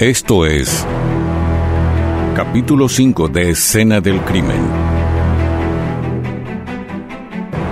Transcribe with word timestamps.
Esto 0.00 0.46
es 0.46 0.86
capítulo 2.34 2.88
5 2.88 3.28
de 3.28 3.50
Escena 3.50 4.00
del 4.00 4.18
Crimen. 4.22 4.62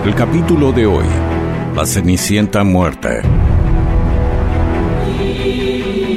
El 0.05 0.15
capítulo 0.15 0.73
de 0.73 0.85
hoy, 0.85 1.07
La 1.75 1.87
Cenicienta 1.87 2.65
muerta. 2.65 3.23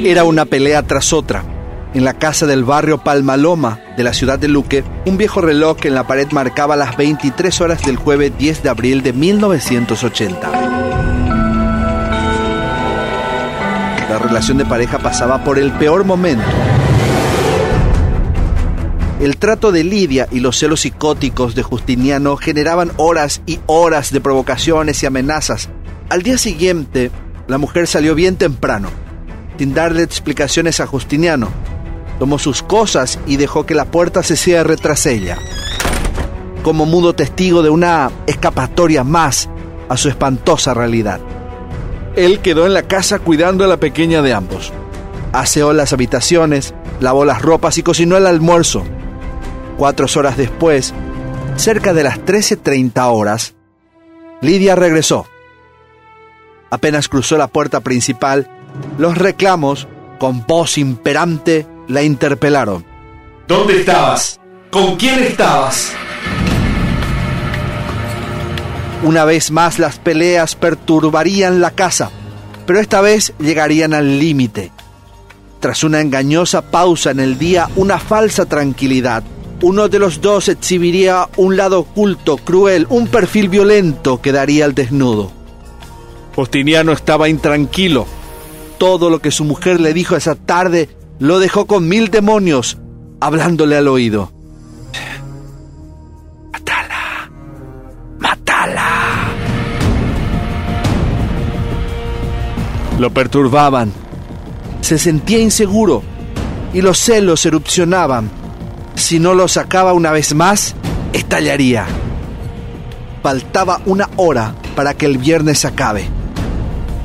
Era 0.04 0.24
una 0.24 0.44
pelea 0.44 0.82
tras 0.82 1.14
otra. 1.14 1.44
En 1.94 2.04
la 2.04 2.18
casa 2.18 2.44
del 2.44 2.64
barrio 2.64 2.98
Palmaloma 2.98 3.80
de 3.96 4.04
la 4.04 4.12
ciudad 4.12 4.38
de 4.38 4.48
Luque, 4.48 4.84
un 5.06 5.16
viejo 5.16 5.40
reloj 5.40 5.78
en 5.84 5.94
la 5.94 6.06
pared 6.06 6.28
marcaba 6.30 6.76
las 6.76 6.94
23 6.98 7.58
horas 7.62 7.86
del 7.86 7.96
jueves 7.96 8.36
10 8.36 8.62
de 8.62 8.68
abril 8.68 9.02
de 9.02 9.14
1980. 9.14 10.81
Relación 14.22 14.58
de 14.58 14.64
pareja 14.64 14.98
pasaba 14.98 15.44
por 15.44 15.58
el 15.58 15.72
peor 15.72 16.04
momento. 16.04 16.44
El 19.20 19.36
trato 19.36 19.70
de 19.70 19.84
Lidia 19.84 20.26
y 20.32 20.40
los 20.40 20.58
celos 20.58 20.80
psicóticos 20.80 21.54
de 21.54 21.62
Justiniano 21.62 22.36
generaban 22.36 22.90
horas 22.96 23.40
y 23.46 23.60
horas 23.66 24.10
de 24.12 24.20
provocaciones 24.20 25.02
y 25.02 25.06
amenazas. 25.06 25.68
Al 26.08 26.22
día 26.22 26.38
siguiente, 26.38 27.12
la 27.46 27.58
mujer 27.58 27.86
salió 27.86 28.14
bien 28.16 28.36
temprano, 28.36 28.88
sin 29.58 29.74
darle 29.74 30.02
explicaciones 30.02 30.80
a 30.80 30.86
Justiniano. 30.86 31.48
Tomó 32.18 32.38
sus 32.38 32.62
cosas 32.62 33.20
y 33.26 33.36
dejó 33.36 33.64
que 33.64 33.74
la 33.76 33.84
puerta 33.84 34.24
se 34.24 34.36
cierre 34.36 34.76
tras 34.76 35.06
ella, 35.06 35.38
como 36.64 36.84
mudo 36.84 37.14
testigo 37.14 37.62
de 37.62 37.70
una 37.70 38.10
escapatoria 38.26 39.04
más 39.04 39.48
a 39.88 39.96
su 39.96 40.08
espantosa 40.08 40.74
realidad. 40.74 41.20
Él 42.16 42.40
quedó 42.40 42.66
en 42.66 42.74
la 42.74 42.82
casa 42.82 43.18
cuidando 43.18 43.64
a 43.64 43.68
la 43.68 43.78
pequeña 43.78 44.22
de 44.22 44.34
ambos. 44.34 44.72
Aseó 45.32 45.72
las 45.72 45.92
habitaciones, 45.92 46.74
lavó 47.00 47.24
las 47.24 47.40
ropas 47.40 47.78
y 47.78 47.82
cocinó 47.82 48.16
el 48.16 48.26
almuerzo. 48.26 48.84
Cuatro 49.78 50.06
horas 50.16 50.36
después, 50.36 50.92
cerca 51.56 51.94
de 51.94 52.02
las 52.02 52.20
13.30 52.20 53.10
horas, 53.10 53.54
Lidia 54.42 54.74
regresó. 54.74 55.26
Apenas 56.70 57.08
cruzó 57.08 57.38
la 57.38 57.48
puerta 57.48 57.80
principal, 57.80 58.48
los 58.98 59.16
reclamos, 59.16 59.88
con 60.18 60.46
voz 60.46 60.78
imperante, 60.78 61.66
la 61.88 62.02
interpelaron. 62.02 62.84
¿Dónde 63.46 63.80
estabas? 63.80 64.40
¿Con 64.70 64.96
quién 64.96 65.22
estabas? 65.22 65.92
Una 69.02 69.24
vez 69.24 69.50
más 69.50 69.80
las 69.80 69.98
peleas 69.98 70.54
perturbarían 70.54 71.60
la 71.60 71.72
casa, 71.72 72.10
pero 72.66 72.78
esta 72.78 73.00
vez 73.00 73.34
llegarían 73.40 73.94
al 73.94 74.20
límite. 74.20 74.70
Tras 75.58 75.82
una 75.82 76.00
engañosa 76.00 76.62
pausa 76.70 77.10
en 77.10 77.18
el 77.18 77.36
día, 77.36 77.68
una 77.74 77.98
falsa 77.98 78.46
tranquilidad, 78.46 79.24
uno 79.60 79.88
de 79.88 79.98
los 79.98 80.20
dos 80.20 80.48
exhibiría 80.48 81.28
un 81.36 81.56
lado 81.56 81.80
oculto, 81.80 82.36
cruel, 82.36 82.86
un 82.90 83.08
perfil 83.08 83.48
violento 83.48 84.20
que 84.20 84.32
daría 84.32 84.64
al 84.64 84.74
desnudo. 84.74 85.32
Justiniano 86.34 86.92
estaba 86.92 87.28
intranquilo. 87.28 88.06
Todo 88.78 89.10
lo 89.10 89.20
que 89.20 89.30
su 89.30 89.44
mujer 89.44 89.80
le 89.80 89.92
dijo 89.94 90.16
esa 90.16 90.34
tarde 90.34 90.88
lo 91.18 91.38
dejó 91.38 91.66
con 91.66 91.88
mil 91.88 92.10
demonios 92.10 92.78
hablándole 93.20 93.76
al 93.76 93.86
oído. 93.86 94.31
Lo 103.02 103.12
perturbaban. 103.12 103.92
Se 104.80 104.96
sentía 104.96 105.40
inseguro 105.40 106.04
y 106.72 106.82
los 106.82 107.00
celos 107.00 107.44
erupcionaban. 107.44 108.30
Si 108.94 109.18
no 109.18 109.34
lo 109.34 109.48
sacaba 109.48 109.92
una 109.92 110.12
vez 110.12 110.36
más, 110.36 110.76
estallaría. 111.12 111.84
Faltaba 113.20 113.80
una 113.86 114.08
hora 114.14 114.54
para 114.76 114.94
que 114.94 115.06
el 115.06 115.18
viernes 115.18 115.64
acabe. 115.64 116.04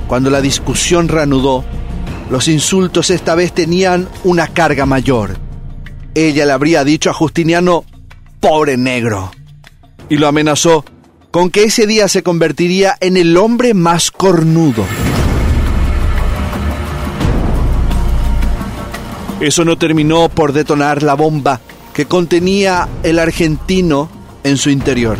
Cuando 0.07 0.29
la 0.29 0.39
discusión 0.39 1.07
reanudó, 1.07 1.65
los 2.29 2.47
insultos 2.47 3.09
esta 3.09 3.33
vez 3.33 3.51
tenían 3.51 4.07
una 4.23 4.49
carga 4.49 4.85
mayor. 4.85 5.39
Ella 6.13 6.45
le 6.45 6.51
habría 6.51 6.83
dicho 6.83 7.09
a 7.09 7.13
Justiniano, 7.13 7.85
pobre 8.39 8.77
negro, 8.77 9.31
y 10.09 10.17
lo 10.17 10.27
amenazó 10.27 10.85
con 11.31 11.49
que 11.49 11.63
ese 11.63 11.87
día 11.87 12.07
se 12.07 12.21
convertiría 12.21 12.95
en 12.99 13.17
el 13.17 13.35
hombre 13.35 13.73
más 13.73 14.11
cornudo. 14.11 14.85
Eso 19.39 19.63
no 19.63 19.77
terminó 19.77 20.29
por 20.29 20.51
detonar 20.51 21.03
la 21.03 21.13
bomba 21.13 21.61
que 21.93 22.05
contenía 22.05 22.87
el 23.03 23.19
argentino 23.19 24.09
en 24.43 24.57
su 24.57 24.71
interior. 24.71 25.19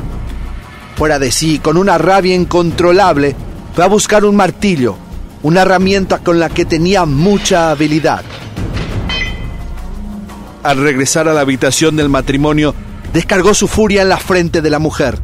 Fuera 0.96 1.20
de 1.20 1.32
sí, 1.32 1.60
con 1.60 1.78
una 1.78 2.00
rabia 2.00 2.34
incontrolable, 2.34 3.36
fue 3.76 3.84
a 3.84 3.88
buscar 3.88 4.26
un 4.26 4.36
martillo, 4.36 4.96
una 5.44 5.62
herramienta 5.62 6.18
con 6.20 6.40
la 6.40 6.50
que 6.50 6.66
tenía 6.66 7.06
mucha 7.06 7.70
habilidad. 7.70 8.24
Al 10.64 10.78
regresar 10.80 11.28
a 11.28 11.34
la 11.34 11.42
habitación 11.42 11.96
del 11.96 12.10
matrimonio, 12.10 12.74
descargó 13.14 13.54
su 13.54 13.68
furia 13.68 14.02
en 14.02 14.10
la 14.10 14.18
frente 14.18 14.64
de 14.64 14.70
la 14.72 14.80
mujer. 14.80 15.20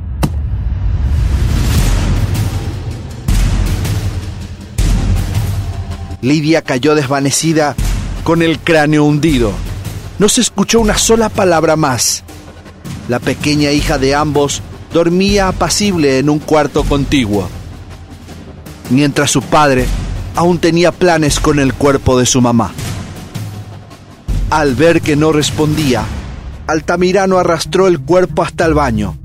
Lidia 6.21 6.61
cayó 6.61 6.93
desvanecida 6.93 7.75
con 8.23 8.41
el 8.41 8.59
cráneo 8.59 9.03
hundido. 9.03 9.51
No 10.19 10.29
se 10.29 10.41
escuchó 10.41 10.79
una 10.79 10.97
sola 10.97 11.29
palabra 11.29 11.75
más. 11.75 12.23
La 13.09 13.19
pequeña 13.19 13.71
hija 13.71 13.97
de 13.97 14.15
ambos 14.15 14.61
dormía 14.93 15.47
apacible 15.47 16.19
en 16.19 16.29
un 16.29 16.39
cuarto 16.39 16.83
contiguo, 16.83 17.49
mientras 18.89 19.31
su 19.31 19.41
padre 19.41 19.85
aún 20.35 20.59
tenía 20.59 20.91
planes 20.91 21.39
con 21.39 21.59
el 21.59 21.73
cuerpo 21.73 22.17
de 22.17 22.25
su 22.25 22.41
mamá. 22.41 22.71
Al 24.49 24.75
ver 24.75 25.01
que 25.01 25.15
no 25.15 25.31
respondía, 25.31 26.03
Altamirano 26.67 27.39
arrastró 27.39 27.87
el 27.87 27.99
cuerpo 27.99 28.43
hasta 28.43 28.65
el 28.65 28.73
baño, 28.73 29.17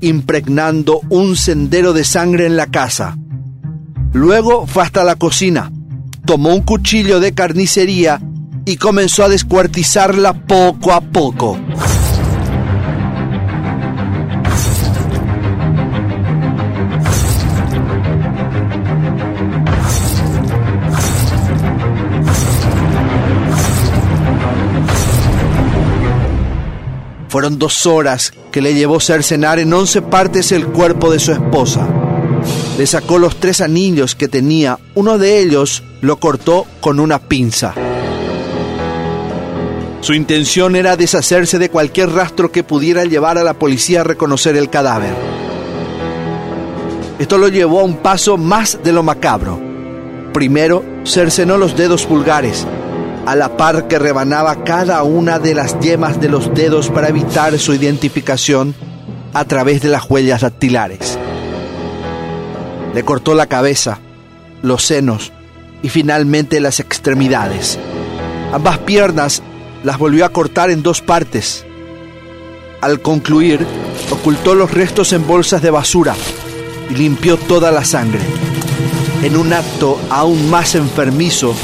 impregnando 0.00 1.00
un 1.08 1.36
sendero 1.36 1.92
de 1.92 2.04
sangre 2.04 2.46
en 2.46 2.56
la 2.56 2.66
casa. 2.66 3.16
Luego 4.12 4.66
fue 4.66 4.82
hasta 4.82 5.04
la 5.04 5.14
cocina, 5.14 5.70
tomó 6.26 6.52
un 6.52 6.62
cuchillo 6.62 7.20
de 7.20 7.32
carnicería 7.32 8.20
y 8.64 8.76
comenzó 8.76 9.22
a 9.22 9.28
descuartizarla 9.28 10.34
poco 10.34 10.92
a 10.92 11.00
poco. 11.00 11.56
Fueron 27.28 27.58
dos 27.58 27.86
horas 27.86 28.32
que 28.50 28.60
le 28.60 28.74
llevó 28.74 28.98
cercenar 28.98 29.58
en 29.60 29.72
once 29.72 30.02
partes 30.02 30.50
el 30.50 30.66
cuerpo 30.66 31.12
de 31.12 31.20
su 31.20 31.32
esposa. 31.32 31.86
Le 32.78 32.86
sacó 32.86 33.18
los 33.18 33.38
tres 33.38 33.60
anillos 33.60 34.14
que 34.14 34.26
tenía, 34.26 34.78
uno 34.94 35.18
de 35.18 35.40
ellos 35.40 35.82
lo 36.00 36.18
cortó 36.18 36.66
con 36.80 37.00
una 37.00 37.18
pinza. 37.18 37.74
Su 40.00 40.14
intención 40.14 40.76
era 40.76 40.96
deshacerse 40.96 41.58
de 41.58 41.70
cualquier 41.70 42.10
rastro 42.10 42.52
que 42.52 42.62
pudiera 42.62 43.04
llevar 43.04 43.38
a 43.38 43.44
la 43.44 43.54
policía 43.54 44.02
a 44.02 44.04
reconocer 44.04 44.56
el 44.56 44.70
cadáver. 44.70 45.14
Esto 47.18 47.38
lo 47.38 47.48
llevó 47.48 47.80
a 47.80 47.84
un 47.84 47.96
paso 47.96 48.36
más 48.36 48.78
de 48.84 48.92
lo 48.92 49.02
macabro. 49.02 49.58
Primero, 50.32 50.84
cercenó 51.04 51.56
los 51.56 51.76
dedos 51.76 52.04
pulgares, 52.04 52.66
a 53.24 53.34
la 53.34 53.56
par 53.56 53.88
que 53.88 53.98
rebanaba 53.98 54.64
cada 54.64 55.02
una 55.02 55.38
de 55.38 55.54
las 55.54 55.80
yemas 55.80 56.20
de 56.20 56.28
los 56.28 56.54
dedos 56.54 56.90
para 56.90 57.08
evitar 57.08 57.58
su 57.58 57.72
identificación 57.72 58.74
a 59.32 59.44
través 59.46 59.80
de 59.80 59.88
las 59.88 60.08
huellas 60.08 60.42
dactilares. 60.42 61.18
Le 62.94 63.02
cortó 63.02 63.34
la 63.34 63.46
cabeza, 63.46 63.98
los 64.62 64.84
senos 64.84 65.32
y 65.82 65.88
finalmente 65.88 66.60
las 66.60 66.80
extremidades. 66.80 67.78
Ambas 68.52 68.78
piernas 68.78 69.42
las 69.84 69.98
volvió 69.98 70.24
a 70.24 70.30
cortar 70.30 70.70
en 70.70 70.82
dos 70.82 71.00
partes. 71.00 71.64
Al 72.80 73.00
concluir, 73.00 73.66
ocultó 74.10 74.54
los 74.54 74.72
restos 74.72 75.12
en 75.12 75.26
bolsas 75.26 75.62
de 75.62 75.70
basura 75.70 76.14
y 76.90 76.94
limpió 76.94 77.36
toda 77.36 77.70
la 77.70 77.84
sangre. 77.84 78.20
En 79.22 79.36
un 79.36 79.52
acto 79.52 79.98
aún 80.10 80.50
más 80.50 80.74
enfermizo, 80.74 81.54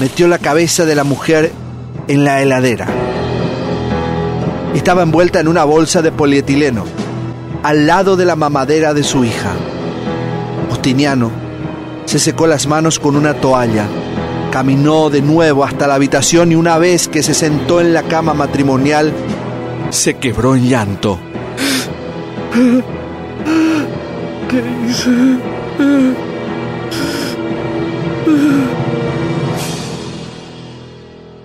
metió 0.00 0.28
la 0.28 0.38
cabeza 0.38 0.84
de 0.84 0.94
la 0.94 1.04
mujer 1.04 1.52
en 2.08 2.24
la 2.24 2.42
heladera. 2.42 2.86
Estaba 4.74 5.02
envuelta 5.02 5.40
en 5.40 5.48
una 5.48 5.64
bolsa 5.64 6.00
de 6.00 6.12
polietileno, 6.12 6.84
al 7.62 7.86
lado 7.86 8.16
de 8.16 8.24
la 8.24 8.36
mamadera 8.36 8.94
de 8.94 9.02
su 9.02 9.24
hija. 9.24 9.52
Justiniano 10.70 11.41
se 12.04 12.18
secó 12.18 12.46
las 12.46 12.66
manos 12.66 12.98
con 12.98 13.16
una 13.16 13.34
toalla 13.34 13.86
Caminó 14.52 15.08
de 15.08 15.22
nuevo 15.22 15.64
hasta 15.64 15.86
la 15.86 15.94
habitación 15.94 16.52
y 16.52 16.56
una 16.56 16.76
vez 16.76 17.08
que 17.08 17.22
se 17.22 17.32
sentó 17.32 17.80
en 17.80 17.94
la 17.94 18.02
cama 18.02 18.34
matrimonial, 18.34 19.10
se 19.88 20.18
quebró 20.18 20.54
en 20.54 20.68
llanto. 20.68 21.18
¿Qué 24.50 24.62
hice? 24.86 25.10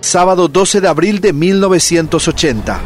Sábado 0.02 0.48
12 0.48 0.82
de 0.82 0.88
abril 0.88 1.22
de 1.22 1.32
1980. 1.32 2.80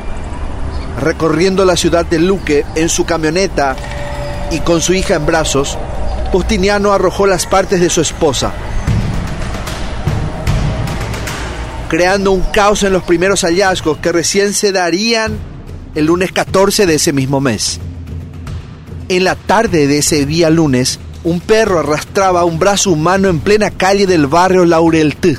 Recorriendo 1.00 1.64
la 1.64 1.74
ciudad 1.74 2.06
de 2.06 2.20
Luque 2.20 2.64
en 2.76 2.88
su 2.88 3.04
camioneta 3.04 3.74
y 4.52 4.60
con 4.60 4.80
su 4.80 4.94
hija 4.94 5.16
en 5.16 5.26
brazos, 5.26 5.76
Justiniano 6.32 6.92
arrojó 6.92 7.26
las 7.26 7.44
partes 7.44 7.78
de 7.78 7.90
su 7.90 8.00
esposa, 8.00 8.54
creando 11.90 12.32
un 12.32 12.40
caos 12.40 12.82
en 12.84 12.94
los 12.94 13.02
primeros 13.02 13.42
hallazgos 13.42 13.98
que 13.98 14.12
recién 14.12 14.54
se 14.54 14.72
darían 14.72 15.36
el 15.94 16.06
lunes 16.06 16.32
14 16.32 16.86
de 16.86 16.94
ese 16.94 17.12
mismo 17.12 17.42
mes. 17.42 17.80
En 19.10 19.24
la 19.24 19.34
tarde 19.34 19.86
de 19.86 19.98
ese 19.98 20.24
día 20.24 20.48
lunes, 20.48 20.98
un 21.22 21.38
perro 21.40 21.80
arrastraba 21.80 22.46
un 22.46 22.58
brazo 22.58 22.92
humano 22.92 23.28
en 23.28 23.38
plena 23.38 23.70
calle 23.70 24.06
del 24.06 24.26
barrio 24.26 24.64
Laurelty. 24.64 25.36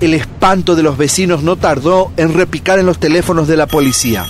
El 0.00 0.14
espanto 0.14 0.74
de 0.74 0.82
los 0.82 0.98
vecinos 0.98 1.44
no 1.44 1.54
tardó 1.54 2.10
en 2.16 2.34
repicar 2.34 2.80
en 2.80 2.86
los 2.86 2.98
teléfonos 2.98 3.46
de 3.46 3.56
la 3.56 3.68
policía. 3.68 4.26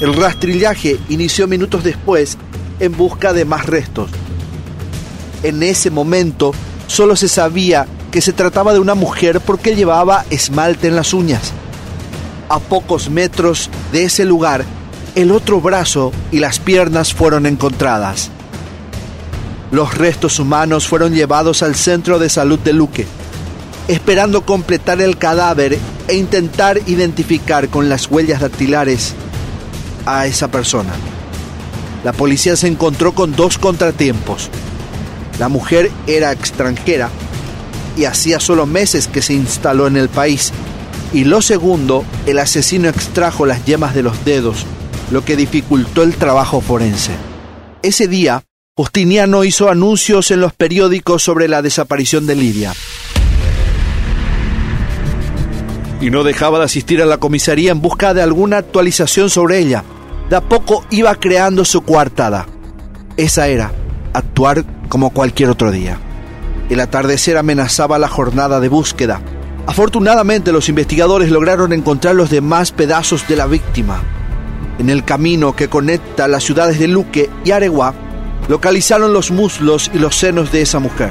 El 0.00 0.14
rastrillaje 0.14 0.96
inició 1.08 1.48
minutos 1.48 1.82
después 1.82 2.38
en 2.78 2.96
busca 2.96 3.32
de 3.32 3.44
más 3.44 3.66
restos. 3.66 4.10
En 5.42 5.62
ese 5.64 5.90
momento 5.90 6.52
solo 6.86 7.16
se 7.16 7.26
sabía 7.26 7.86
que 8.12 8.20
se 8.20 8.32
trataba 8.32 8.72
de 8.72 8.78
una 8.78 8.94
mujer 8.94 9.40
porque 9.40 9.74
llevaba 9.74 10.24
esmalte 10.30 10.86
en 10.86 10.94
las 10.94 11.12
uñas. 11.14 11.52
A 12.48 12.60
pocos 12.60 13.10
metros 13.10 13.70
de 13.90 14.04
ese 14.04 14.24
lugar, 14.24 14.64
el 15.16 15.32
otro 15.32 15.60
brazo 15.60 16.12
y 16.30 16.38
las 16.38 16.60
piernas 16.60 17.12
fueron 17.12 17.44
encontradas. 17.44 18.30
Los 19.72 19.98
restos 19.98 20.38
humanos 20.38 20.86
fueron 20.86 21.12
llevados 21.12 21.62
al 21.64 21.74
centro 21.74 22.20
de 22.20 22.30
salud 22.30 22.58
de 22.60 22.72
Luque, 22.72 23.04
esperando 23.88 24.46
completar 24.46 25.00
el 25.00 25.18
cadáver 25.18 25.76
e 26.06 26.14
intentar 26.14 26.80
identificar 26.86 27.68
con 27.68 27.88
las 27.88 28.08
huellas 28.10 28.40
dactilares 28.40 29.14
a 30.08 30.26
esa 30.26 30.48
persona. 30.48 30.94
La 32.02 32.12
policía 32.12 32.56
se 32.56 32.66
encontró 32.66 33.12
con 33.12 33.36
dos 33.36 33.58
contratiempos. 33.58 34.48
La 35.38 35.48
mujer 35.48 35.90
era 36.06 36.32
extranjera 36.32 37.10
y 37.96 38.04
hacía 38.04 38.40
solo 38.40 38.66
meses 38.66 39.06
que 39.06 39.20
se 39.20 39.34
instaló 39.34 39.86
en 39.86 39.96
el 39.96 40.08
país. 40.08 40.52
Y 41.12 41.24
lo 41.24 41.42
segundo, 41.42 42.04
el 42.26 42.38
asesino 42.38 42.88
extrajo 42.88 43.44
las 43.44 43.64
yemas 43.64 43.94
de 43.94 44.02
los 44.02 44.24
dedos, 44.24 44.64
lo 45.10 45.24
que 45.24 45.36
dificultó 45.36 46.02
el 46.02 46.14
trabajo 46.14 46.60
forense. 46.60 47.12
Ese 47.82 48.08
día, 48.08 48.44
Justiniano 48.76 49.44
hizo 49.44 49.68
anuncios 49.68 50.30
en 50.30 50.40
los 50.40 50.54
periódicos 50.54 51.22
sobre 51.22 51.48
la 51.48 51.62
desaparición 51.62 52.26
de 52.26 52.36
Lidia. 52.36 52.72
Y 56.00 56.10
no 56.10 56.22
dejaba 56.22 56.60
de 56.60 56.66
asistir 56.66 57.02
a 57.02 57.06
la 57.06 57.18
comisaría 57.18 57.72
en 57.72 57.80
busca 57.80 58.14
de 58.14 58.22
alguna 58.22 58.58
actualización 58.58 59.30
sobre 59.30 59.58
ella 59.58 59.82
de 60.30 60.40
poco 60.42 60.84
iba 60.90 61.14
creando 61.14 61.64
su 61.64 61.82
coartada. 61.82 62.46
Esa 63.16 63.48
era 63.48 63.72
actuar 64.12 64.64
como 64.88 65.10
cualquier 65.10 65.50
otro 65.50 65.70
día. 65.70 65.98
El 66.68 66.80
atardecer 66.80 67.38
amenazaba 67.38 67.98
la 67.98 68.08
jornada 68.08 68.60
de 68.60 68.68
búsqueda. 68.68 69.20
Afortunadamente 69.66 70.52
los 70.52 70.68
investigadores 70.68 71.30
lograron 71.30 71.72
encontrar 71.72 72.14
los 72.14 72.30
demás 72.30 72.72
pedazos 72.72 73.26
de 73.26 73.36
la 73.36 73.46
víctima. 73.46 74.02
En 74.78 74.90
el 74.90 75.04
camino 75.04 75.56
que 75.56 75.68
conecta 75.68 76.28
las 76.28 76.44
ciudades 76.44 76.78
de 76.78 76.88
Luque 76.88 77.30
y 77.44 77.50
Areguá, 77.50 77.94
localizaron 78.48 79.12
los 79.12 79.30
muslos 79.30 79.90
y 79.92 79.98
los 79.98 80.16
senos 80.16 80.52
de 80.52 80.62
esa 80.62 80.78
mujer. 80.78 81.10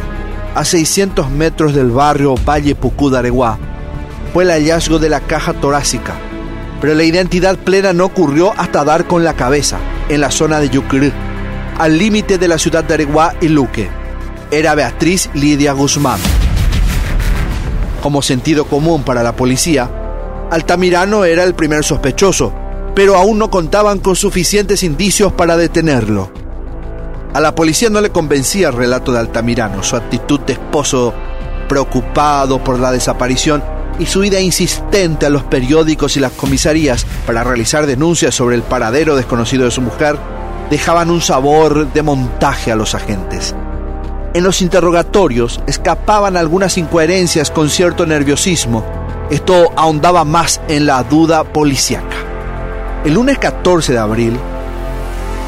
A 0.56 0.64
600 0.64 1.30
metros 1.30 1.74
del 1.74 1.92
barrio 1.92 2.36
Valle 2.36 2.76
Pucú 2.76 3.10
de 3.10 3.20
Areguá, 3.20 3.58
fue 4.34 4.44
el 4.44 4.52
hallazgo 4.52 5.00
de 5.00 5.10
la 5.10 5.22
caja 5.22 5.54
torácica, 5.54 6.16
pero 6.80 6.94
la 6.94 7.04
identidad 7.04 7.58
plena 7.58 7.94
no 7.94 8.06
ocurrió 8.06 8.54
hasta 8.58 8.84
dar 8.84 9.08
con 9.08 9.24
la 9.24 9.36
cabeza, 9.36 9.80
en 10.10 10.22
la 10.22 10.32
zona 10.32 10.60
de 10.60 10.70
Yucrí, 10.70 11.12
al 11.78 11.98
límite 11.98 12.38
de 12.38 12.48
la 12.48 12.58
ciudad 12.58 12.84
de 12.84 12.94
Areguá 12.94 13.34
y 13.42 13.48
Luque. 13.48 13.90
Era 14.52 14.76
Beatriz 14.76 15.30
Lidia 15.34 15.74
Guzmán. 15.74 16.20
Como 18.02 18.22
sentido 18.22 18.66
común 18.66 19.04
para 19.04 19.24
la 19.24 19.36
policía, 19.36 19.90
Altamirano 20.52 21.26
era 21.26 21.44
el 21.44 21.56
primer 21.56 21.84
sospechoso, 21.84 22.54
pero 22.96 23.16
aún 23.16 23.38
no 23.38 23.50
contaban 23.50 24.00
con 24.00 24.16
suficientes 24.16 24.84
indicios 24.84 25.34
para 25.34 25.58
detenerlo. 25.58 26.32
A 27.34 27.42
la 27.42 27.54
policía 27.54 27.90
no 27.90 28.02
le 28.02 28.12
convencía 28.12 28.70
el 28.70 28.76
relato 28.76 29.12
de 29.12 29.20
Altamirano, 29.20 29.84
su 29.84 29.96
actitud 29.96 30.40
de 30.42 30.54
esposo 30.54 31.14
preocupado 31.68 32.64
por 32.64 32.80
la 32.80 32.92
desaparición 32.92 33.62
y 34.00 34.06
su 34.06 34.24
ida 34.24 34.40
insistente 34.40 35.26
a 35.26 35.30
los 35.30 35.44
periódicos 35.44 36.18
y 36.18 36.20
las 36.20 36.32
comisarías 36.32 37.06
para 37.26 37.44
realizar 37.44 37.86
denuncias 37.86 38.36
sobre 38.36 38.56
el 38.56 38.62
paradero 38.62 39.16
desconocido 39.16 39.66
de 39.66 39.72
su 39.72 39.82
mujer 39.82 40.18
dejaban 40.70 41.10
un 41.10 41.22
sabor 41.22 41.92
de 41.92 42.02
montaje 42.02 42.72
a 42.72 42.76
los 42.76 42.94
agentes. 42.96 43.56
En 44.34 44.44
los 44.44 44.62
interrogatorios 44.62 45.62
escapaban 45.66 46.38
algunas 46.38 46.78
incoherencias 46.78 47.50
con 47.50 47.70
cierto 47.70 48.06
nerviosismo. 48.06 48.86
Esto 49.32 49.72
ahondaba 49.76 50.24
más 50.26 50.62
en 50.68 50.86
la 50.86 51.04
duda 51.04 51.44
policíaca. 51.44 52.16
El 53.04 53.14
lunes 53.14 53.40
14 53.40 53.94
de 53.94 54.00
abril, 54.00 54.38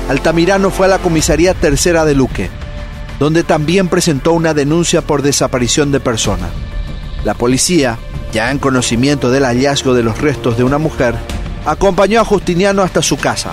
Altamirano 0.10 0.72
fue 0.72 0.88
a 0.88 0.90
la 0.90 0.98
comisaría 0.98 1.54
tercera 1.54 2.04
de 2.04 2.16
Luque, 2.16 2.50
donde 3.20 3.44
también 3.44 3.90
presentó 3.90 4.32
una 4.32 4.54
denuncia 4.54 5.02
por 5.02 5.22
desaparición 5.22 5.92
de 5.92 6.00
persona. 6.00 6.50
La 7.24 7.36
policía 7.36 8.00
ya 8.32 8.52
en 8.52 8.60
conocimiento 8.60 9.32
del 9.32 9.44
hallazgo 9.46 9.94
de 9.94 10.04
los 10.04 10.20
restos 10.20 10.58
de 10.58 10.64
una 10.64 10.78
mujer, 10.78 11.16
acompañó 11.66 12.22
a 12.22 12.26
Justiniano 12.26 12.82
hasta 12.82 13.02
su 13.02 13.18
casa. 13.18 13.52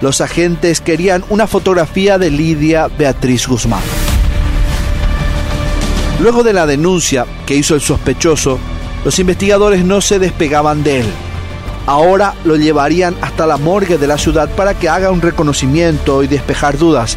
Los 0.00 0.20
agentes 0.20 0.80
querían 0.80 1.24
una 1.28 1.46
fotografía 1.46 2.18
de 2.18 2.30
Lidia 2.30 2.88
Beatriz 2.88 3.46
Guzmán. 3.46 3.82
Luego 6.20 6.42
de 6.42 6.52
la 6.52 6.66
denuncia 6.66 7.26
que 7.44 7.56
hizo 7.56 7.74
el 7.74 7.80
sospechoso, 7.80 8.58
los 9.04 9.18
investigadores 9.18 9.84
no 9.84 10.00
se 10.00 10.18
despegaban 10.18 10.82
de 10.82 11.00
él. 11.00 11.06
Ahora 11.86 12.34
lo 12.44 12.56
llevarían 12.56 13.16
hasta 13.20 13.46
la 13.46 13.58
morgue 13.58 13.98
de 13.98 14.06
la 14.06 14.18
ciudad 14.18 14.48
para 14.50 14.74
que 14.74 14.88
haga 14.88 15.10
un 15.10 15.20
reconocimiento 15.20 16.22
y 16.22 16.26
despejar 16.26 16.78
dudas. 16.78 17.16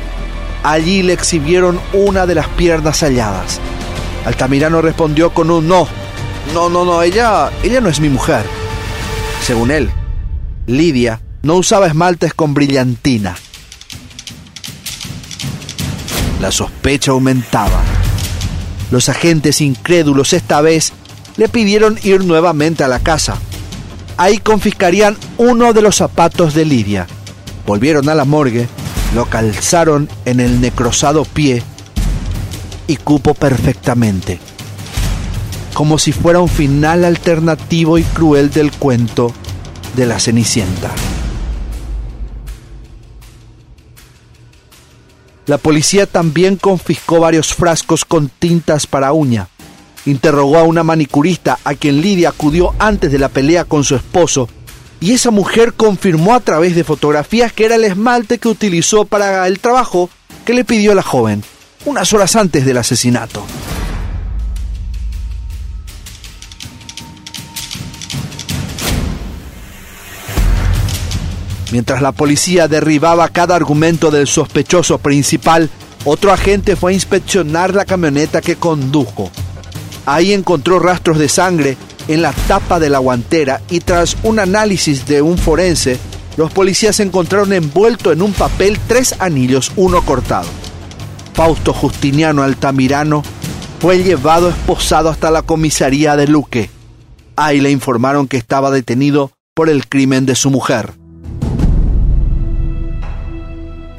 Allí 0.64 1.02
le 1.02 1.14
exhibieron 1.14 1.80
una 1.94 2.28
de 2.28 2.36
las 2.36 2.48
piernas 2.50 3.02
halladas. 3.02 3.60
Altamirano 4.26 4.82
respondió 4.82 5.32
con 5.32 5.50
un 5.50 5.68
no, 5.68 5.88
no, 6.54 6.70
no, 6.70 6.86
no, 6.86 7.02
ella, 7.02 7.52
ella 7.64 7.82
no 7.82 7.90
es 7.90 8.00
mi 8.00 8.10
mujer. 8.10 8.46
Según 9.44 9.72
él, 9.72 9.90
Lidia 10.68 11.22
no 11.42 11.56
usaba 11.56 11.88
esmaltes 11.88 12.34
con 12.34 12.54
brillantina. 12.54 13.36
La 16.42 16.52
sospecha 16.52 17.12
aumentaba. 17.12 17.82
Los 18.92 19.10
agentes 19.10 19.62
incrédulos 19.62 20.34
esta 20.34 20.62
vez 20.62 20.94
le 21.38 21.50
pidieron 21.50 22.00
ir 22.04 22.24
nuevamente 22.24 22.84
a 22.84 22.88
la 22.88 23.00
casa. 23.00 23.38
Ahí 24.18 24.40
confiscarían 24.40 25.18
uno 25.38 25.74
de 25.74 25.82
los 25.82 25.96
zapatos 25.96 26.54
de 26.54 26.66
Lidia. 26.66 27.08
Volvieron 27.66 28.10
a 28.10 28.16
la 28.16 28.26
morgue, 28.26 28.68
lo 29.14 29.26
calzaron 29.26 30.10
en 30.26 30.40
el 30.40 30.60
necrosado 30.60 31.26
pie 31.26 31.64
y 32.88 32.96
cupo 32.98 33.34
perfectamente 33.34 34.49
como 35.80 35.98
si 35.98 36.12
fuera 36.12 36.42
un 36.42 36.50
final 36.50 37.06
alternativo 37.06 37.98
y 37.98 38.04
cruel 38.04 38.52
del 38.52 38.70
cuento 38.74 39.32
de 39.96 40.06
la 40.06 40.20
Cenicienta. 40.20 40.92
La 45.46 45.58
policía 45.58 46.06
también 46.06 46.58
confiscó 46.58 47.22
varios 47.22 47.54
frascos 47.54 48.04
con 48.04 48.28
tintas 48.28 48.88
para 48.88 49.14
uña. 49.14 49.48
Interrogó 50.06 50.58
a 50.58 50.64
una 50.64 50.84
manicurista 50.84 51.58
a 51.64 51.74
quien 51.76 52.02
Lidia 52.02 52.28
acudió 52.28 52.74
antes 52.78 53.10
de 53.10 53.20
la 53.20 53.30
pelea 53.30 53.64
con 53.64 53.86
su 53.86 53.96
esposo 53.96 54.50
y 55.00 55.14
esa 55.14 55.32
mujer 55.32 55.72
confirmó 55.72 56.34
a 56.34 56.42
través 56.42 56.76
de 56.76 56.84
fotografías 56.84 57.54
que 57.54 57.64
era 57.64 57.76
el 57.76 57.86
esmalte 57.86 58.38
que 58.38 58.50
utilizó 58.50 59.06
para 59.06 59.48
el 59.48 59.60
trabajo 59.62 60.10
que 60.44 60.54
le 60.54 60.66
pidió 60.66 60.94
la 60.94 61.04
joven, 61.04 61.42
unas 61.86 62.12
horas 62.12 62.36
antes 62.36 62.66
del 62.66 62.80
asesinato. 62.80 63.46
Mientras 71.72 72.02
la 72.02 72.12
policía 72.12 72.68
derribaba 72.68 73.30
cada 73.30 73.56
argumento 73.56 74.10
del 74.10 74.28
sospechoso 74.28 74.98
principal, 74.98 75.70
otro 76.06 76.32
agente 76.32 76.76
fue 76.76 76.92
a 76.92 76.96
inspeccionar 76.96 77.76
la 77.76 77.86
camioneta 77.86 78.42
que 78.42 78.56
condujo. 78.56 79.30
Ahí 80.06 80.34
encontró 80.34 80.80
rastros 80.80 81.20
de 81.20 81.30
sangre 81.30 81.78
en 82.08 82.24
la 82.24 82.32
tapa 82.48 82.80
de 82.80 82.90
la 82.90 82.98
guantera 82.98 83.62
y 83.70 83.82
tras 83.82 84.18
un 84.24 84.40
análisis 84.40 85.06
de 85.06 85.22
un 85.22 85.38
forense, 85.38 86.00
los 86.38 86.52
policías 86.52 87.00
encontraron 87.00 87.54
envuelto 87.54 88.12
en 88.12 88.22
un 88.22 88.34
papel 88.34 88.80
tres 88.88 89.16
anillos, 89.20 89.72
uno 89.76 90.04
cortado. 90.04 90.48
Fausto 91.34 91.74
Justiniano 91.74 92.42
Altamirano 92.42 93.24
fue 93.80 94.04
llevado 94.04 94.50
esposado 94.50 95.10
hasta 95.10 95.30
la 95.30 95.44
comisaría 95.44 96.16
de 96.16 96.28
Luque. 96.28 96.70
Ahí 97.36 97.62
le 97.62 97.72
informaron 97.72 98.28
que 98.28 98.38
estaba 98.38 98.72
detenido 98.72 99.32
por 99.54 99.70
el 99.70 99.88
crimen 99.88 100.26
de 100.26 100.36
su 100.36 100.50
mujer. 100.50 100.94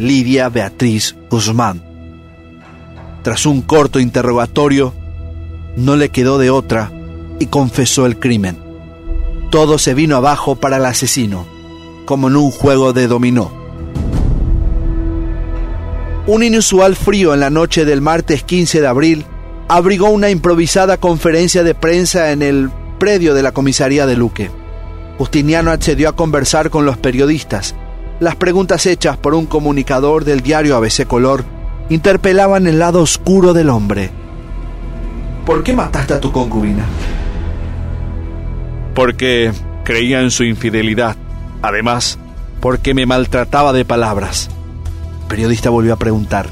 Lidia 0.00 0.48
Beatriz 0.48 1.14
Guzmán. 1.28 1.82
Tras 3.22 3.44
un 3.44 3.60
corto 3.60 4.00
interrogatorio, 4.00 4.94
no 5.76 5.94
le 5.94 6.08
quedó 6.08 6.38
de 6.38 6.48
otra 6.48 6.90
y 7.38 7.46
confesó 7.46 8.06
el 8.06 8.18
crimen. 8.18 8.56
Todo 9.50 9.76
se 9.76 9.92
vino 9.92 10.16
abajo 10.16 10.56
para 10.56 10.78
el 10.78 10.86
asesino, 10.86 11.46
como 12.06 12.28
en 12.28 12.36
un 12.36 12.50
juego 12.50 12.94
de 12.94 13.08
dominó. 13.08 13.52
Un 16.26 16.44
inusual 16.44 16.96
frío 16.96 17.34
en 17.34 17.40
la 17.40 17.50
noche 17.50 17.84
del 17.84 18.00
martes 18.00 18.42
15 18.42 18.80
de 18.80 18.86
abril 18.86 19.26
abrigó 19.68 20.08
una 20.08 20.30
improvisada 20.30 20.96
conferencia 20.96 21.62
de 21.62 21.74
prensa 21.74 22.32
en 22.32 22.40
el 22.40 22.70
predio 22.98 23.34
de 23.34 23.42
la 23.42 23.52
comisaría 23.52 24.06
de 24.06 24.16
Luque. 24.16 24.50
Justiniano 25.18 25.70
accedió 25.70 26.08
a 26.08 26.16
conversar 26.16 26.70
con 26.70 26.86
los 26.86 26.96
periodistas. 26.96 27.74
Las 28.20 28.36
preguntas 28.36 28.84
hechas 28.84 29.16
por 29.16 29.32
un 29.32 29.46
comunicador 29.46 30.26
del 30.26 30.42
diario 30.42 30.76
ABC 30.76 31.06
Color 31.06 31.42
interpelaban 31.88 32.66
el 32.66 32.78
lado 32.78 33.00
oscuro 33.00 33.54
del 33.54 33.70
hombre. 33.70 34.10
¿Por 35.46 35.64
qué 35.64 35.72
mataste 35.72 36.12
a 36.12 36.20
tu 36.20 36.30
concubina? 36.30 36.84
Porque 38.94 39.52
creía 39.84 40.20
en 40.20 40.30
su 40.30 40.44
infidelidad. 40.44 41.16
Además, 41.62 42.18
porque 42.60 42.92
me 42.92 43.06
maltrataba 43.06 43.72
de 43.72 43.86
palabras. 43.86 44.50
El 45.22 45.28
periodista 45.28 45.70
volvió 45.70 45.94
a 45.94 45.98
preguntar. 45.98 46.50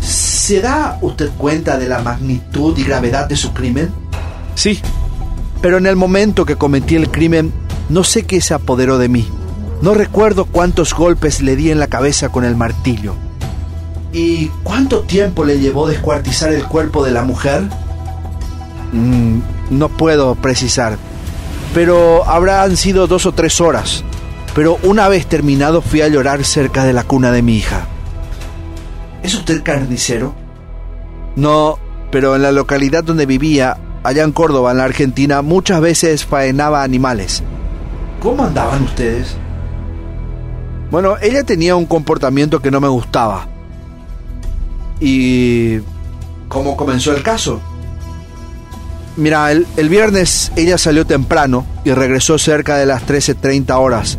¿Se 0.00 0.60
da 0.60 0.98
usted 1.00 1.30
cuenta 1.38 1.78
de 1.78 1.88
la 1.88 2.00
magnitud 2.00 2.76
y 2.76 2.82
gravedad 2.82 3.28
de 3.28 3.36
su 3.36 3.52
crimen? 3.52 3.92
Sí, 4.56 4.80
pero 5.62 5.78
en 5.78 5.86
el 5.86 5.94
momento 5.94 6.44
que 6.44 6.56
cometí 6.56 6.96
el 6.96 7.08
crimen, 7.08 7.52
no 7.90 8.04
sé 8.04 8.24
qué 8.24 8.40
se 8.40 8.54
apoderó 8.54 8.98
de 8.98 9.08
mí. 9.08 9.28
No 9.82 9.94
recuerdo 9.94 10.44
cuántos 10.44 10.94
golpes 10.94 11.42
le 11.42 11.56
di 11.56 11.70
en 11.70 11.80
la 11.80 11.88
cabeza 11.88 12.28
con 12.28 12.44
el 12.44 12.54
martillo. 12.54 13.14
¿Y 14.12 14.46
cuánto 14.62 15.00
tiempo 15.00 15.44
le 15.44 15.58
llevó 15.58 15.88
descuartizar 15.88 16.52
el 16.52 16.64
cuerpo 16.64 17.04
de 17.04 17.10
la 17.10 17.24
mujer? 17.24 17.64
Mm, 18.92 19.40
no 19.70 19.88
puedo 19.88 20.34
precisar, 20.36 20.98
pero 21.74 22.24
habrán 22.28 22.76
sido 22.76 23.06
dos 23.06 23.26
o 23.26 23.32
tres 23.32 23.60
horas. 23.60 24.04
Pero 24.54 24.78
una 24.82 25.08
vez 25.08 25.26
terminado 25.26 25.80
fui 25.80 26.02
a 26.02 26.08
llorar 26.08 26.44
cerca 26.44 26.84
de 26.84 26.92
la 26.92 27.04
cuna 27.04 27.32
de 27.32 27.42
mi 27.42 27.56
hija. 27.56 27.86
¿Es 29.22 29.34
usted 29.34 29.62
carnicero? 29.62 30.34
No, 31.36 31.78
pero 32.10 32.36
en 32.36 32.42
la 32.42 32.52
localidad 32.52 33.04
donde 33.04 33.26
vivía, 33.26 33.76
allá 34.02 34.24
en 34.24 34.32
Córdoba, 34.32 34.72
en 34.72 34.78
la 34.78 34.84
Argentina, 34.84 35.42
muchas 35.42 35.80
veces 35.80 36.24
faenaba 36.24 36.82
animales. 36.82 37.42
¿Cómo 38.20 38.44
andaban 38.44 38.82
ustedes? 38.82 39.36
Bueno, 40.90 41.16
ella 41.22 41.42
tenía 41.42 41.76
un 41.76 41.86
comportamiento 41.86 42.60
que 42.60 42.70
no 42.70 42.80
me 42.80 42.88
gustaba. 42.88 43.46
¿Y 45.00 45.78
cómo 46.48 46.76
comenzó 46.76 47.14
el 47.16 47.22
caso? 47.22 47.60
Mira, 49.16 49.50
el, 49.50 49.66
el, 49.76 49.88
viernes 49.88 50.52
ella 50.56 50.78
salió 50.78 51.06
temprano 51.06 51.64
y 51.84 51.92
regresó 51.92 52.38
cerca 52.38 52.76
de 52.76 52.86
las 52.86 53.06
13.30 53.06 53.74
horas. 53.78 54.18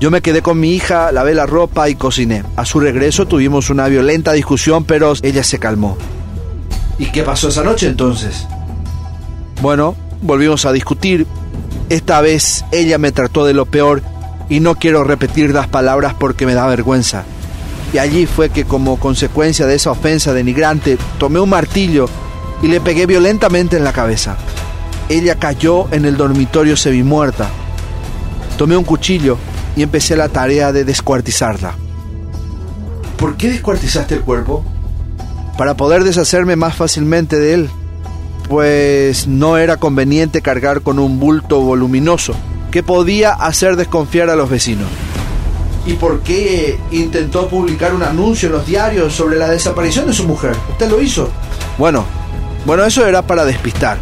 Yo 0.00 0.10
me 0.10 0.22
quedé 0.22 0.42
con 0.42 0.60
mi 0.60 0.74
hija, 0.74 1.12
lavé 1.12 1.34
la 1.34 1.46
ropa 1.46 1.88
y 1.88 1.94
cociné. 1.94 2.44
A 2.56 2.64
su 2.64 2.80
regreso 2.80 3.26
tuvimos 3.26 3.70
una 3.70 3.88
violenta 3.88 4.32
discusión, 4.32 4.84
pero 4.84 5.14
ella 5.22 5.42
se 5.42 5.58
calmó. 5.58 5.96
¿Y 6.98 7.06
qué 7.06 7.22
pasó 7.22 7.48
esa 7.48 7.64
noche 7.64 7.86
entonces? 7.86 8.46
Bueno, 9.60 9.96
volvimos 10.22 10.64
a 10.66 10.72
discutir. 10.72 11.26
Esta 11.90 12.20
vez 12.20 12.64
ella 12.72 12.98
me 12.98 13.12
trató 13.12 13.44
de 13.44 13.52
lo 13.52 13.66
peor 13.66 14.02
y 14.48 14.60
no 14.60 14.74
quiero 14.76 15.04
repetir 15.04 15.52
las 15.52 15.68
palabras 15.68 16.14
porque 16.14 16.46
me 16.46 16.54
da 16.54 16.66
vergüenza. 16.66 17.24
Y 17.92 17.98
allí 17.98 18.26
fue 18.26 18.50
que 18.50 18.64
como 18.64 18.98
consecuencia 18.98 19.66
de 19.66 19.76
esa 19.76 19.90
ofensa 19.90 20.32
denigrante 20.32 20.98
tomé 21.18 21.40
un 21.40 21.50
martillo 21.50 22.08
y 22.62 22.68
le 22.68 22.80
pegué 22.80 23.06
violentamente 23.06 23.76
en 23.76 23.84
la 23.84 23.92
cabeza. 23.92 24.36
Ella 25.08 25.38
cayó 25.38 25.92
en 25.92 26.06
el 26.06 26.16
dormitorio 26.16 26.76
semimuerta. 26.76 27.48
Tomé 28.56 28.76
un 28.76 28.84
cuchillo 28.84 29.36
y 29.76 29.82
empecé 29.82 30.16
la 30.16 30.28
tarea 30.28 30.72
de 30.72 30.84
descuartizarla. 30.84 31.74
¿Por 33.18 33.36
qué 33.36 33.50
descuartizaste 33.50 34.14
el 34.14 34.22
cuerpo? 34.22 34.64
Para 35.58 35.76
poder 35.76 36.02
deshacerme 36.04 36.56
más 36.56 36.74
fácilmente 36.74 37.38
de 37.38 37.54
él, 37.54 37.70
pues 38.48 39.26
no 39.26 39.56
era 39.56 39.76
conveniente 39.76 40.42
cargar 40.42 40.82
con 40.82 40.98
un 40.98 41.18
bulto 41.18 41.60
voluminoso 41.60 42.34
que 42.70 42.82
podía 42.82 43.32
hacer 43.32 43.76
desconfiar 43.76 44.30
a 44.30 44.36
los 44.36 44.50
vecinos. 44.50 44.86
¿Y 45.86 45.94
por 45.94 46.20
qué 46.20 46.78
intentó 46.90 47.48
publicar 47.48 47.94
un 47.94 48.02
anuncio 48.02 48.48
en 48.48 48.54
los 48.54 48.66
diarios 48.66 49.12
sobre 49.12 49.36
la 49.36 49.48
desaparición 49.48 50.06
de 50.06 50.12
su 50.12 50.24
mujer? 50.24 50.56
¿Usted 50.70 50.90
lo 50.90 51.00
hizo? 51.00 51.30
Bueno, 51.78 52.04
bueno, 52.64 52.84
eso 52.84 53.06
era 53.06 53.22
para 53.22 53.44
despistar. 53.44 53.98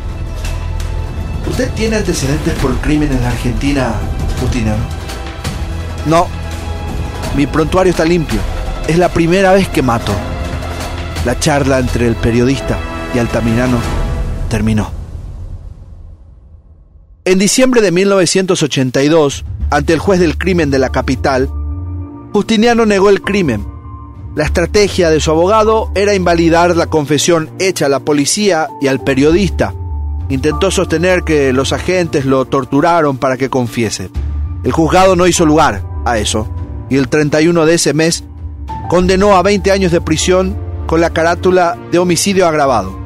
¿Usted 1.50 1.70
tiene 1.72 1.96
antecedentes 1.96 2.54
por 2.54 2.74
crimen 2.76 3.10
en 3.12 3.20
la 3.20 3.30
Argentina, 3.30 3.94
Justiniano? 4.40 4.82
No, 6.06 6.28
mi 7.36 7.46
prontuario 7.46 7.90
está 7.90 8.04
limpio. 8.04 8.40
Es 8.86 8.96
la 8.96 9.08
primera 9.08 9.52
vez 9.52 9.68
que 9.68 9.82
mato. 9.82 10.12
La 11.24 11.38
charla 11.38 11.78
entre 11.78 12.06
el 12.06 12.14
periodista 12.14 12.78
y 13.14 13.18
Altamirano 13.18 14.01
terminó. 14.52 14.90
En 17.24 17.38
diciembre 17.38 17.80
de 17.80 17.90
1982, 17.90 19.46
ante 19.70 19.94
el 19.94 19.98
juez 19.98 20.20
del 20.20 20.36
crimen 20.36 20.70
de 20.70 20.78
la 20.78 20.90
capital, 20.90 21.48
Justiniano 22.34 22.84
negó 22.84 23.08
el 23.08 23.22
crimen. 23.22 23.66
La 24.36 24.44
estrategia 24.44 25.08
de 25.08 25.20
su 25.20 25.30
abogado 25.30 25.90
era 25.94 26.14
invalidar 26.14 26.76
la 26.76 26.88
confesión 26.88 27.48
hecha 27.58 27.86
a 27.86 27.88
la 27.88 28.00
policía 28.00 28.68
y 28.82 28.88
al 28.88 29.02
periodista. 29.02 29.72
Intentó 30.28 30.70
sostener 30.70 31.22
que 31.22 31.54
los 31.54 31.72
agentes 31.72 32.26
lo 32.26 32.44
torturaron 32.44 33.16
para 33.16 33.38
que 33.38 33.48
confiese. 33.48 34.10
El 34.64 34.72
juzgado 34.72 35.16
no 35.16 35.26
hizo 35.26 35.46
lugar 35.46 35.82
a 36.04 36.18
eso 36.18 36.46
y 36.90 36.98
el 36.98 37.08
31 37.08 37.64
de 37.64 37.74
ese 37.74 37.94
mes 37.94 38.24
condenó 38.90 39.34
a 39.34 39.42
20 39.42 39.72
años 39.72 39.92
de 39.92 40.02
prisión 40.02 40.54
con 40.86 41.00
la 41.00 41.08
carátula 41.08 41.78
de 41.90 41.98
homicidio 41.98 42.46
agravado. 42.46 43.01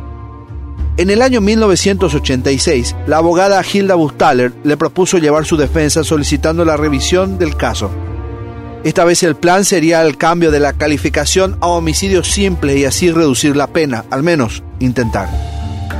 En 0.98 1.10
el 1.10 1.20
año 1.20 1.42
1986, 1.42 2.96
la 3.06 3.18
abogada 3.18 3.62
Hilda 3.62 3.96
Bustaler 3.96 4.54
le 4.64 4.78
propuso 4.78 5.18
llevar 5.18 5.44
su 5.44 5.58
defensa 5.58 6.02
solicitando 6.02 6.64
la 6.64 6.78
revisión 6.78 7.38
del 7.38 7.54
caso. 7.54 7.90
Esta 8.82 9.04
vez 9.04 9.22
el 9.22 9.36
plan 9.36 9.66
sería 9.66 10.00
el 10.00 10.16
cambio 10.16 10.50
de 10.50 10.58
la 10.58 10.72
calificación 10.72 11.58
a 11.60 11.66
homicidio 11.66 12.24
simple 12.24 12.78
y 12.78 12.86
así 12.86 13.10
reducir 13.10 13.56
la 13.56 13.66
pena, 13.66 14.06
al 14.10 14.22
menos 14.22 14.62
intentar. 14.78 15.28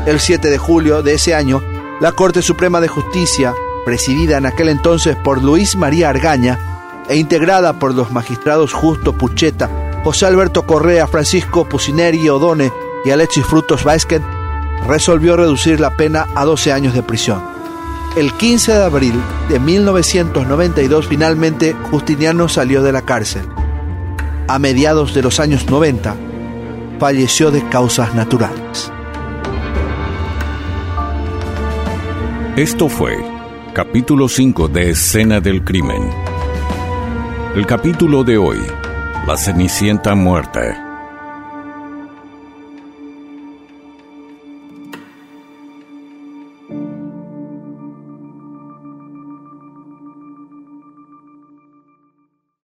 El 0.07 0.19
7 0.19 0.49
de 0.49 0.57
julio 0.57 1.03
de 1.03 1.15
ese 1.15 1.35
año, 1.35 1.63
la 2.01 2.13
Corte 2.13 2.41
Suprema 2.41 2.81
de 2.81 2.89
Justicia, 2.89 3.53
presidida 3.85 4.39
en 4.39 4.47
aquel 4.47 4.71
entonces 4.71 5.15
por 5.17 5.43
Luis 5.43 5.77
María 5.77 6.09
Argaña 6.09 7.05
e 7.11 7.17
integrada 7.17 7.79
por 7.79 7.95
los 7.95 8.13
magistrados 8.13 8.73
Justo 8.73 9.19
Pucheta, 9.19 10.01
José 10.05 10.25
Alberto 10.25 10.67
Correa, 10.67 11.07
Francisco 11.07 11.69
Pusineri 11.69 12.27
Odone 12.31 12.73
y 13.05 13.11
Alexis 13.11 13.45
Frutos 13.45 13.85
Vázquez, 13.85 14.23
resolvió 14.87 15.37
reducir 15.37 15.81
la 15.81 15.97
pena 15.97 16.27
a 16.35 16.45
12 16.45 16.73
años 16.73 16.95
de 16.95 17.03
prisión. 17.03 17.43
El 18.17 18.33
15 18.33 18.73
de 18.73 18.83
abril 18.83 19.15
de 19.49 19.61
1992 19.61 21.07
finalmente 21.07 21.75
Justiniano 21.91 22.49
salió 22.49 22.83
de 22.83 22.93
la 22.93 23.03
cárcel. 23.03 23.47
A 24.49 24.59
mediados 24.59 25.13
de 25.13 25.23
los 25.23 25.41
años 25.41 25.69
90 25.69 26.17
falleció 26.99 27.51
de 27.51 27.69
causas 27.69 28.15
naturales. 28.15 28.91
Esto 32.57 32.89
fue 32.89 33.19
capítulo 33.75 34.29
5 34.29 34.69
de 34.69 34.91
Escena 34.91 35.41
del 35.41 35.63
Crimen. 35.63 36.11
El 37.55 37.67
capítulo 37.67 38.25
de 38.25 38.39
hoy, 38.39 38.59
La 39.27 39.37
Cenicienta 39.37 40.15
Muerta 40.15 40.86